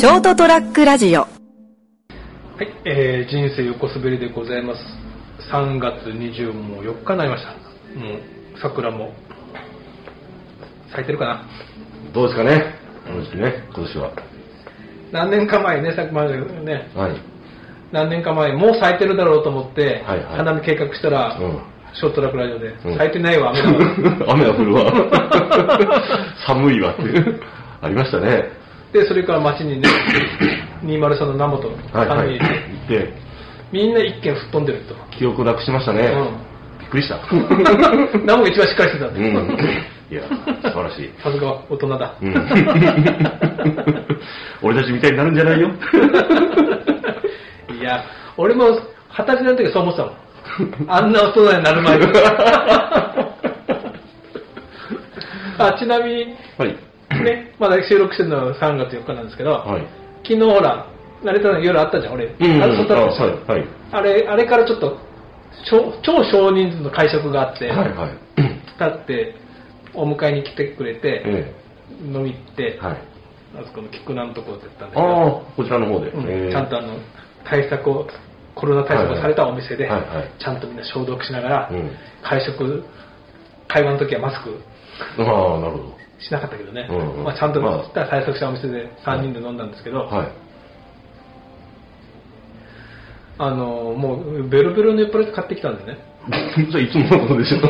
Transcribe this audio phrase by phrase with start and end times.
[0.00, 1.30] ショートトラックラジオはい、
[2.86, 4.80] えー、人生横滑りでございます。
[5.52, 7.50] 3月24日になりました。
[7.98, 8.20] もう、
[8.62, 9.12] 桜も、
[10.90, 11.42] 咲いてるかな？
[12.14, 12.74] どうですかね？
[13.06, 14.12] この時期ね、今年は。
[15.12, 17.20] 何年か前ね、さっきまでね、はい。
[17.92, 21.60] 何年か前、もう咲いてるだろうと思って、はいはい花見計画したら、うん
[21.92, 23.68] ショートトラックラジオで、うん咲いてないわ、雨だ
[24.26, 24.92] わ 雨が降るわ。
[26.46, 27.40] 寒いわっていう。
[27.82, 28.59] ありましたね。
[28.92, 29.88] で、それから街にね、
[30.84, 32.28] 203の名本、はいはい。
[32.28, 32.40] にい
[32.88, 33.12] てで、
[33.72, 34.94] みんな一軒吹っ飛んでると。
[35.16, 36.00] 記憶なくしましたね。
[36.06, 36.10] う
[36.46, 37.20] んびっくりした。
[38.26, 39.22] ナモが一番しっかりしてたんうん。
[40.10, 40.34] いや、素
[40.70, 41.10] 晴らしい。
[41.22, 42.14] さすが大人だ。
[42.20, 42.34] うん
[44.62, 45.70] 俺たちみたいになるんじゃないよ。
[47.80, 48.02] いや、
[48.36, 48.64] 俺も
[49.16, 50.16] 二十歳の時そう思ってたもん。
[50.88, 52.06] あんな大人になる前に。
[55.58, 56.76] あちなみに、はい。
[57.24, 59.86] ね、まだ収録してるのは3月4日なんですけど、はい。
[60.22, 60.86] 昨日ほら、
[61.22, 62.26] 慣れたの夜あったじゃん、俺。
[62.26, 62.62] うん。
[62.62, 63.50] あはい。
[63.50, 63.64] はい。
[63.92, 64.98] あれ、あれからちょっと、
[65.70, 68.10] 超超少人数の会食があって、はいはい。
[68.36, 69.34] 立って、
[69.94, 71.54] お迎えに来てくれて、え
[72.04, 72.84] 飲み行って、え。
[72.84, 72.96] はい。
[73.56, 76.10] あそこの菊南のところで行ったんだあけど、あ、こちらの方で。
[76.10, 76.96] うんええちゃんとあの
[77.44, 78.06] 対策を
[78.54, 81.90] コロナ対策をされたお店で、はいはいはいちゃんとみんな消毒しながら、うん
[82.22, 82.84] 会食
[83.68, 84.60] 会話の時はマスク
[85.18, 85.99] ああ、なるほど。
[86.20, 87.18] しなかったけどね、うん。
[87.18, 87.90] うんまあ、ちゃんとまあ。
[87.94, 90.32] 対策したお店で3人で飲んだんですけど、はい。
[93.38, 95.98] あのもうベロベロの酔っ払って買ってきたんでね。
[96.70, 97.60] それいつものことでしょ。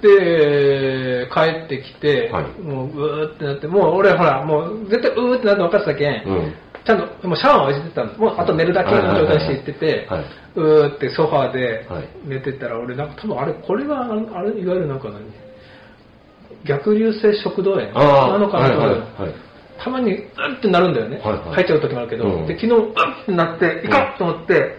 [0.00, 2.60] で帰ってきて、はい。
[2.60, 6.54] もううーってなってもう俺ほらもう絶対うーってなって分かってたけん、うん。
[6.84, 10.24] ちゃんともうシャワーを浴びてたんですもうあと寝るだけの状態にして行ってて、はい。
[10.54, 12.08] うーってソファーではい。
[12.26, 15.24] 寝てたら、俺なんか多分あれ、これがあれあれいわゆるなんか何？
[16.64, 18.78] 逆流性食道炎なのかなと。
[18.78, 19.34] はいはいはい。
[19.82, 20.26] たまにう
[20.56, 21.54] ってなるんだよね、はいはい。
[21.56, 22.46] 入っちゃう時もあるけど、うん。
[22.46, 24.76] で昨日うってなっていかんと思って、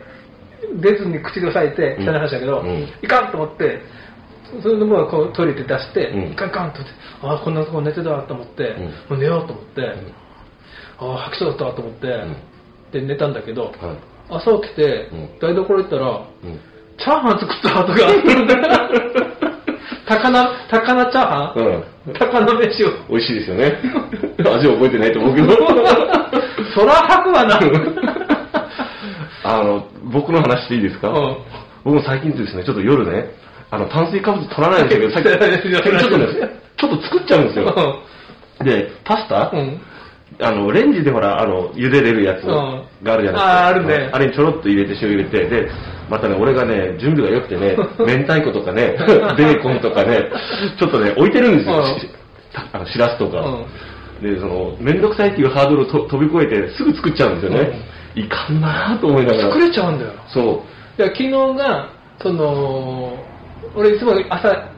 [0.82, 2.10] 出ずに口で押さえてうん。
[2.10, 2.90] 汚い話だけど、うん。
[3.02, 3.82] いかんと思って
[4.62, 6.32] それでもうこうトイレで出して、うん。
[6.32, 8.84] いかんいかんと思ってああこんなとこ寝てたと思って、ん。
[9.10, 9.82] もう寝ようと思って、
[10.98, 12.08] ああ吐きそうだったと思って、
[12.92, 13.74] で寝たんだけど、はい。
[14.30, 15.40] 朝起きて、うん。
[15.40, 16.60] 台所行ったら、うん。
[16.98, 19.52] チャーハン作った後があるんだよ
[20.08, 21.60] 高菜、高菜チャーハン、
[22.08, 22.14] うん。
[22.14, 22.90] 高菜飯を。
[23.10, 23.80] 美味しいですよね。
[24.38, 25.48] 味覚えてないと思うけど。
[26.76, 27.60] そら吐くわな。
[29.44, 31.38] あの、僕の話していいですか、うん
[31.86, 33.30] 僕も最近ですね、ちょっと夜ね、
[33.70, 36.28] あの、炭水化物取らないんですけど、 ちょっとね、
[36.78, 38.02] ちょっと作っちゃうんですよ。
[38.64, 39.80] で、パスタ、うん。
[40.40, 43.38] あの、レンジでほら、あの、茹でれるやつうんがあるじゃないですか。
[43.38, 45.70] あーあるねあれにちょろっと入れて塩入れて、で、
[46.10, 48.96] またね、俺がね、準備が良くてね、 明太子とかね、
[49.38, 50.30] ベーコンとかね、
[50.78, 51.84] ちょっとね、置いてるんですよ。
[52.74, 53.40] あの、しらすとか。
[53.42, 53.66] うん
[54.22, 57.80] で、その、めんどくさいっていうハードルをと飛び越えて、すぐ作っちゃうんですよね。
[58.16, 59.50] いかんなぁと思いながら。
[59.50, 60.12] 作れちゃうんだよ。
[60.28, 60.64] そ
[60.98, 61.02] う。
[61.02, 61.90] いや昨日が、
[62.22, 63.18] その、
[63.76, 64.70] 俺いつも朝、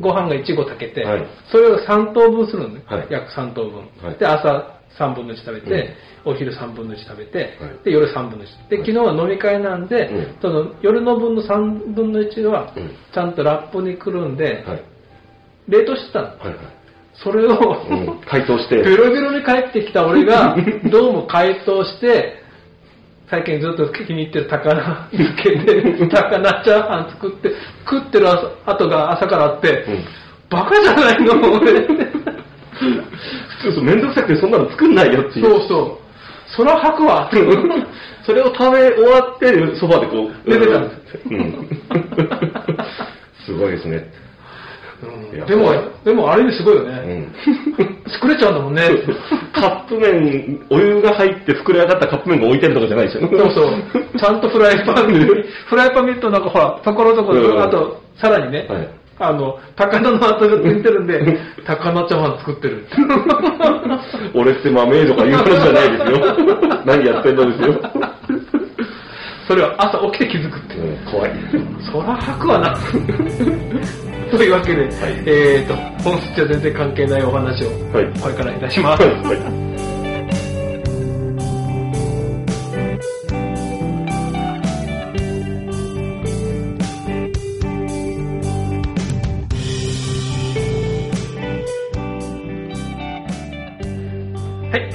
[0.00, 7.84] ご飯が1合炊けて、はいそれを3等分するのね、はい約3等分、はいで朝3分の1食べて、お昼3分の1食べて、はい。
[7.84, 10.36] で夜3分の1で昨日は飲み会なんで、うん。
[10.40, 12.90] その夜の分の3分の1はうん。
[13.12, 14.84] ちゃんとラップにくるんで、はい。
[15.68, 16.56] 冷凍してたの、はいはい。
[17.14, 18.76] それを、うん、解凍して。
[18.76, 20.56] ベロベロに帰ってきた俺が
[20.90, 22.42] どうも解凍して
[23.30, 27.50] 最近ずっと気に入ってる高菜漬けで高菜チャーハン作って
[27.88, 30.04] 食ってる朝後が朝からあって、うん。
[30.50, 31.86] バカじゃないの俺
[32.78, 35.46] 普通そう、めんどくさくてそんなの作んないよっていう。
[35.46, 36.04] そうそう
[36.56, 37.30] そら吐くわ
[38.24, 40.50] それを食べ終わって、そばでこう。
[40.50, 41.68] 寝てたんですうん。
[43.46, 44.10] すごいですね。
[45.34, 45.70] いやでも
[46.04, 47.34] でもあれですごいようね、ん。
[48.08, 48.88] 作れちゃうんだもんね
[49.52, 53.28] カップ麺、お湯が入って膨れ上がったカップ麺が置いてあるとかじゃないですよ。
[53.28, 54.18] そうそう。
[54.18, 55.24] ちゃんとフライパンに、
[55.66, 58.88] フライパン見るとなんかほら、ところどこうんろ、あと、さらにね、はい
[59.18, 62.86] あの、高菜の後がついてるんで、 高菜チャーハン作ってる。
[64.34, 66.36] 俺って豆とか言う話じゃないですよ。
[66.84, 67.80] 何やってんのですよ。
[69.46, 70.74] それは朝起きて気づくって。
[70.76, 71.30] うん、怖い。
[71.92, 72.74] そら吐くわな。
[74.30, 74.88] というわけで、
[75.26, 79.02] えっ、と、本質は全然関係ないお話を、はいこれからいたします。
[79.02, 79.63] はい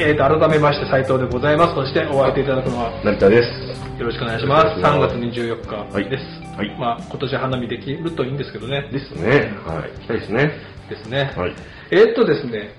[0.02, 1.76] えーと、改めまして斉藤でございます。
[1.76, 4.00] そしてお相手いただくのは、成田です。
[4.00, 4.80] よろしくお願いします。
[4.80, 6.24] よろしくお3月願いし24日です。
[6.56, 8.88] はいまあ、今年花見できるといいんですけどね。
[8.94, 9.52] ですね。
[9.68, 9.92] はい。
[9.92, 10.52] 行きたいですね。
[10.90, 11.34] ですね。
[11.36, 11.56] はい。
[11.92, 12.72] えーっとですね、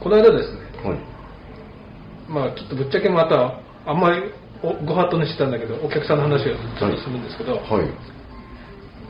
[0.00, 0.98] この間ですね、はい。
[2.26, 4.32] まあちょっとぶっちゃけまた、あんまり
[4.62, 7.88] おご法度にしてたんだけど、お客さんの話をちょっとするんですけど、はい。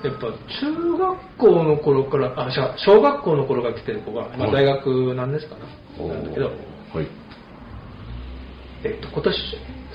[0.05, 6.55] やっぱ中学校の頃から、あ、じゃあ小学校の頃から来てる子が、まあ、大学なんですかな、なんだけど、はい。
[8.85, 9.37] えっと、今年、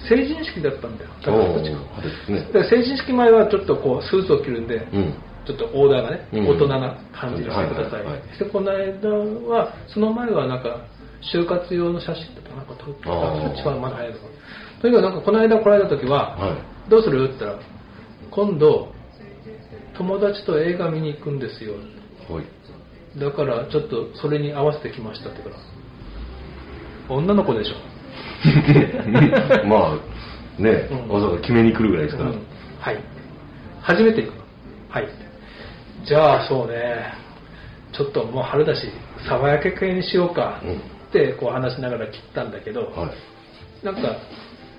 [0.10, 1.12] 成人式だったんだよ。
[1.24, 2.52] 多お分確かーですね。
[2.54, 5.14] で成人式前はちょっとこうスーツを着るんで、うん。
[5.46, 8.04] ちょっとオーダーがね、うん大人な感じでしてください。
[8.30, 9.10] そしてこの間
[9.48, 10.86] は、その前はなんか、
[11.22, 13.12] 就活用の写真とかなんか撮ってた。
[13.12, 14.30] あーそっちはまだ早いのかな
[14.82, 16.58] とにかくなんかこの間来られた時は、は
[16.90, 17.26] どうする？
[17.26, 17.60] って言ったら、
[18.32, 18.94] 今度、
[20.00, 21.74] 友達と映画見に行くんですよ。
[21.74, 22.34] い。
[22.34, 22.46] はい。
[23.20, 25.56] だからちょっとそれに合わせてきましたってから、
[27.10, 27.76] 女の子でしょ。
[29.68, 30.00] ま
[30.58, 32.30] あ、ね、うんわざわざ決めに来るぐらいですから。
[32.30, 32.40] うん
[32.80, 33.04] はい。
[33.82, 34.44] 初めて行くの。
[34.90, 35.08] はい。
[36.06, 37.14] じゃあそうね、
[37.92, 38.90] ちょっともう春だし、
[39.28, 43.12] 爽やか系にしようかうんってこう話しながら切ったんだけど、は
[43.84, 43.86] い。
[43.86, 44.16] なんか、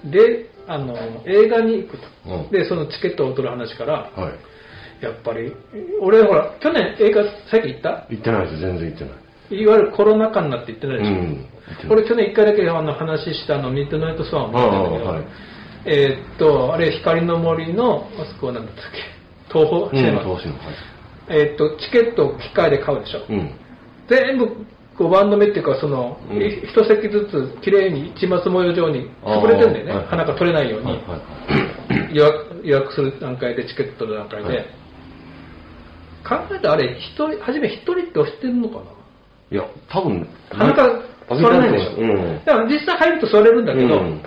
[0.04, 0.96] で、あの、
[1.26, 2.06] 映画に行くと。
[2.26, 4.32] うんで、そのチケットを取る話から、はい。
[5.00, 5.52] やっぱり、
[6.00, 8.06] 俺ほら、去年映画最近行った？
[8.10, 9.60] 行ってないです、全然行ってない。
[9.62, 11.10] いわゆるコロナ禍になって行ってないでしょ？
[11.10, 11.46] うん
[11.88, 15.24] 俺去年一回だけあの話したあのミッドナイトスワンを見たんだけど、
[15.86, 18.98] えーっと、あれ光の森の、あそこはなんだったっけ、
[19.52, 20.54] 東宝シネマ、投資の。
[20.54, 20.64] はい。
[21.28, 23.20] えーっと、チケットを機械で買うでしょ？
[23.28, 23.54] うん。
[24.08, 24.66] 全部
[24.98, 29.92] 5番の目っていうか、その、うんい一席ずつ綺麗に市松模様状に潰れてるんだよね。
[29.94, 31.20] はい花が取れないように、はいはい
[32.12, 34.48] 予約予約する段階で、チケットの段階で。
[34.48, 34.66] はい
[36.24, 38.82] 考えたらあれ、一人、初め一人って押してるのかな？
[39.52, 42.00] いや、多分、鼻から座れないでしょ。
[42.00, 42.44] うん。
[42.44, 44.22] だから実際入ると座れるんだけど、うん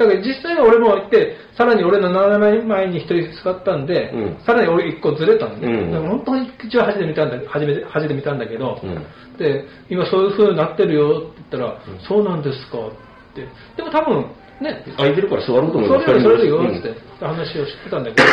[0.00, 9.04] だから実際は俺も行って、さらに俺の斜め前に一人座ったんで、うんさらに俺一個ずれたんで、うんだから本当に一応初めて見たんだ初めて初めて見たんだけど、うん
[9.36, 12.90] で、今そういう風になってるよって言ったら、そうなんですかっ
[13.34, 13.46] て。
[13.76, 14.24] でも多分、
[14.62, 18.28] ね、空いてるから座ろうと思いそますれよりそれでようんって話をしてたんだけど、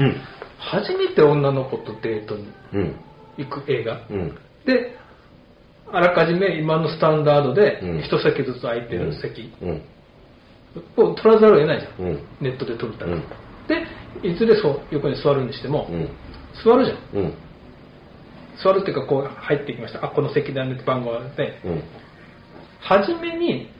[0.00, 0.16] うん。
[0.70, 2.96] 初めて女の子とデートにうん。
[3.36, 4.06] 行く映画。
[4.10, 4.38] うん。
[4.64, 4.96] で、
[5.90, 9.82] あらかじめ今のスタンダードでうん一席ずつ空いてる席うん。
[10.96, 12.08] を取らざるを得ないじゃん。
[12.08, 12.22] うん。
[12.40, 13.22] ネットで撮るため、うん
[13.68, 16.08] で、いずれそう横に座るにしても、うん。
[16.64, 17.22] 座るじゃん。
[17.22, 17.34] うん。
[18.62, 20.04] 座るっていうか、こう入ってきました。
[20.04, 21.82] あ、この席だねって番号があって、うん。
[22.80, 23.70] 初めに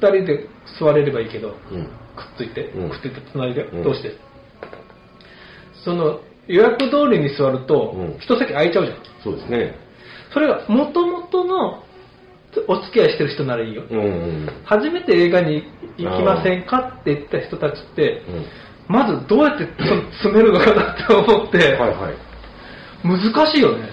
[0.00, 0.46] 2人で
[0.78, 1.84] 座れればいいけど、うん。
[1.84, 1.90] くっ
[2.38, 4.12] ついて、うんくっついて隣で、うんどうして？
[5.84, 8.98] その予約通りに座るとうん、一席空いちゃうじゃん。
[9.22, 9.74] そうですね。
[10.32, 11.82] それが元々の
[12.66, 13.84] お付き合いしてる人ならいいよ。
[13.88, 13.98] うん。
[13.98, 14.48] うん。
[14.64, 15.64] 初めて映画に
[15.96, 18.46] 行きませんかって言った人たちって、うん。
[18.88, 19.68] まずどうやって
[20.22, 22.30] 詰めるのかなって思って、はいはい。
[23.06, 23.88] 難しいよね。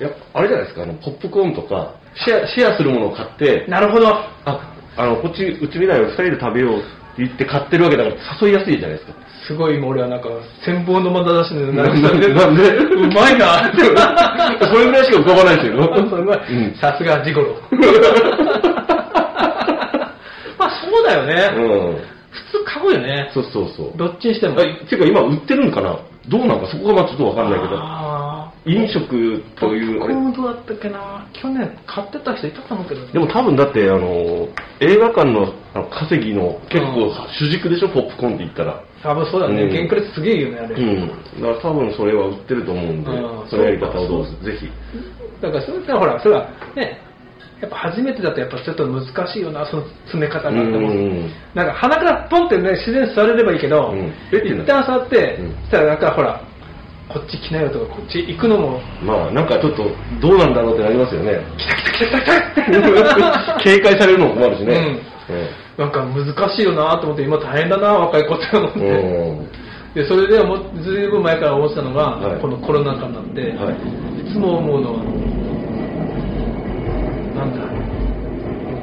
[0.00, 4.08] いや、あれじゃないですか、あの、ポップコーンとか、シェア、シェアするものを買って、なるほど。
[4.08, 6.82] あ、あの、こっち、うち未来を二人で食べよう
[7.18, 9.12] 言って買ってるわけだから誘いやすいじゃないですか。
[9.46, 10.28] すごい今俺はなんか、
[10.66, 12.68] 羨望の眼差しでなんでなんで？
[12.76, 13.78] うまいなって。
[14.66, 15.74] それぐらいしか浮かばないですよ。
[16.80, 17.56] さすがジゴロ。
[20.58, 21.50] まあそうだよね。
[21.56, 21.96] うん。
[22.30, 23.30] 普通買うよね。
[23.32, 23.96] そうそうそう。
[23.96, 24.54] どっちにしても。
[24.60, 25.96] あていうか今売ってるんかな？
[26.28, 27.76] どうなんかそこがまあちょっとわかんないけど。
[28.68, 30.14] あ飲食ーという、あれ。
[30.14, 34.48] ポップコーンどうだったっけな去年買ってた人いたと思うけどねでも多分だって、あの、
[34.80, 37.14] 映画館のあの稼ぎの結構うん。
[37.38, 38.82] 主軸でしょ、ポップコーンって言ったら。
[39.02, 39.62] 多分そうだね。
[39.62, 39.70] うん。
[39.70, 40.74] 原価率すげえいいよね、あれ。
[40.74, 41.08] うん。
[41.08, 44.68] だから多分それは売ってると思うんでうん、そのやり方をどうぞ、ぜひ。
[45.40, 47.00] だからそれってほら、それはね、
[47.60, 50.50] やっぱ初めてだとやっぱちょっと難しいよな、その詰め方が。
[50.50, 54.12] うんでもなんか鼻からポンってね、自然に座れればいいけど、うん。
[54.30, 55.50] 一旦座って、うん。
[55.62, 56.40] そしたらなんかほら、
[57.08, 61.40] こっち来なよとか、こっち行くのも、まあなんかちょっとどうなんだろうってなりますよね。
[61.56, 65.00] 来た来た来た来た来た警戒されるのも困るしね。
[65.78, 68.78] なんか難しいよなと思って、今大変だな、若い子って思って。
[68.80, 69.38] うん。
[69.38, 69.48] うん
[69.94, 73.74] で、それでもうずいぶん前から思ってたのが、はいこのコロナ禍になって、はい。
[74.28, 75.04] いつも思うのは、
[77.34, 77.64] なんだ、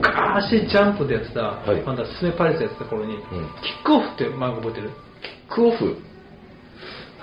[0.01, 4.91] 昔ジャンプでやってた、はいまだスネパレスやってた頃に、んキックオフって漫画覚えてる
[5.49, 5.95] クオフ。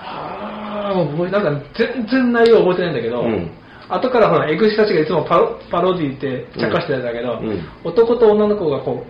[0.04, 3.50] ああ、覚えなんか全然内容覚えてないんだけど、うん
[3.88, 9.04] 後からほら、エグシたちがいつもパロパロディって茶化してたんだけど、うん男と女の子がこ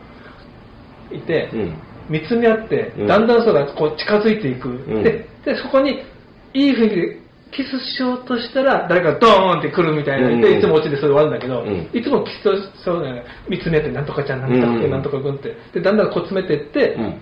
[1.11, 1.76] う、いて、うん。
[2.08, 4.68] 見つめ合って、うんだんだんそれがこう近づいていく。
[4.68, 6.02] んでで、そこに、
[6.54, 7.22] いい雰囲気で
[7.52, 10.28] キスしようとしたら、誰かドーンって来るみたいな。
[10.28, 13.25] うんで、いつも落ちてそれ終わるんだけど、うんいつもキスしそうだよね。
[13.49, 15.56] 見つめ合って、なんとかちゃん、なんとかくん、うんなんとかくんって。
[15.75, 17.20] で、だんだんこう詰めてって、うん。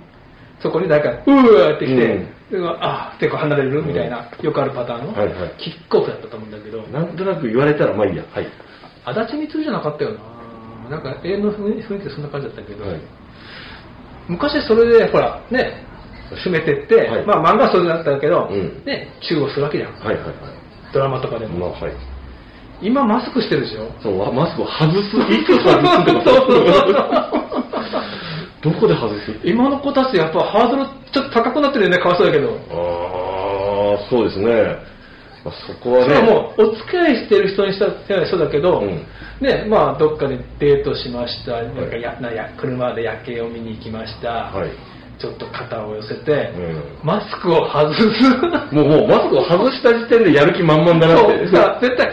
[0.62, 8.24] そこに誰か、うーって来て、うんであーってこう離れるみたいな、よくあるパターンの、はいはいキックオフだったと思うんだけど、なんとなく言われたらまあいいや。
[8.32, 8.46] はい。
[9.04, 10.12] 足立みつるじゃなかったよ
[10.88, 10.96] な。
[10.96, 13.00] なんか映画の雰囲気そんな感じだったけど、はい。
[14.28, 15.86] 昔それでほらね
[16.42, 20.34] 進めてって、はいまあ漫画はそれだったけど、うんね中国するわけじゃんはいはいはい。
[20.92, 21.92] ドラマとかでも、まあはい。
[22.82, 23.86] 今マスクしてるでしょ？
[24.02, 26.30] そう、わマスクを外す、いつ外すってこと？
[26.30, 27.69] そうそうそう
[28.62, 29.40] どこで外す？
[29.44, 32.48] 今の子たちやっぱハードルちょっと高くなってるよねかわいそうだけど。
[32.70, 34.76] ああ、そうですね。
[35.42, 36.14] まあ、そこはね。
[36.14, 39.06] それはもうお付き合いしてる人にしたらそうだけど、うん。
[39.40, 42.02] ねまあどっかでデートしました、なんかはい。
[42.02, 44.70] やなや車で夜景を見に行きました、はい。
[45.18, 47.06] ちょっと肩を寄せて、うん。
[47.06, 48.04] マスクを外す。
[48.74, 51.38] もう、もう、マスクを外した時点でやる気満々だなっそう。
[51.38, 51.48] て。
[51.48, 52.10] さ絶対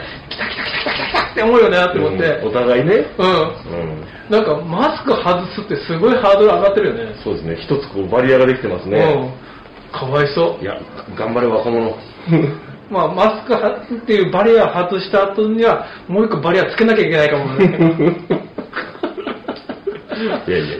[1.37, 3.05] って思うよねって思って、うんお互いね。
[3.19, 4.05] うんうん。
[4.29, 7.13] なんかマスク外すってすごいハードル上がってるよね。
[7.23, 7.55] そうですね。
[7.61, 8.97] 一つこうバリアができてますね。
[8.97, 9.97] うん。
[9.97, 10.65] かわいそうい。
[10.65, 10.81] や、
[11.15, 11.95] 頑張れ若者。
[12.89, 17.65] まあ、マスクはっていうバリアを外した後には、もう一個バリアつけなきゃいけないかもね。
[20.47, 20.77] いやいやいや。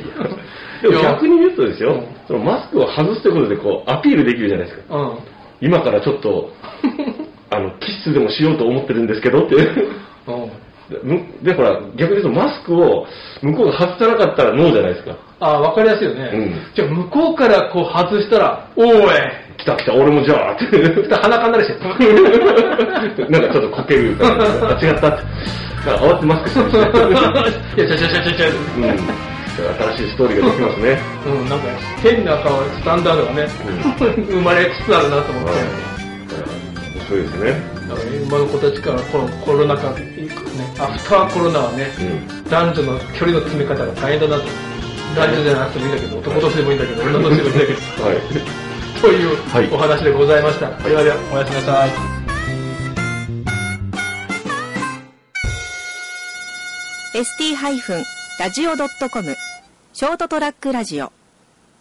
[0.81, 4.95] でも逆に言うとですよ、そのマスクを外すということでこうアピールできるじゃないですか。
[4.95, 5.17] うん。
[5.59, 6.49] 今からちょっと、
[7.51, 9.55] あの、キスでもしようと思ってるんですけどって。
[10.27, 10.67] うん。
[10.89, 13.05] でむで、ほら、逆に言うとマスクを
[13.41, 15.17] 向こうが外さなかったらノーじゃないですか。
[15.39, 16.31] ああ、わかりやすいよね。
[16.33, 21.15] うんじゃあ、向こうからこう外したら、おーい来た来た、俺もじゃあって。
[21.15, 21.79] 鼻かんだりして。
[23.29, 25.23] なんかちょっとこける感あ違ったって。
[25.85, 27.21] なんか慌ててマスクしてるし。
[27.77, 28.47] いや、ちゃちゃちゃちゃちゃ。
[28.47, 29.27] うん。
[29.57, 30.99] 新しいストーリーができますね。
[31.25, 31.65] うん、なんか
[32.03, 33.47] 変な顔、スタンダードがね、
[34.29, 35.49] 生まれつつあるなと思って。
[35.49, 35.61] はい。
[36.95, 37.76] 面白いですね。
[38.03, 40.01] 今の子たちからこのコロナ禍、ね、
[40.79, 42.27] アフターコロナはね、うん。
[42.49, 44.49] 男女の距離の詰め方が大変だなと。
[45.15, 47.79] 男女じゃなくてもいいんだけど、男同士でもいいんだけど、女同士でもいいんだけど。
[48.05, 48.17] はい。
[49.01, 50.69] というはいお話でございました。
[50.87, 51.89] ではでは、おやすみなさい。
[57.13, 59.37] ST-radio.com
[59.93, 61.11] ショートトラックラジオ